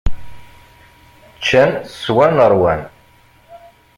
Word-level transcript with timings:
Ččan, 1.37 1.71
swan, 2.01 2.37
ṛwan. 2.51 2.81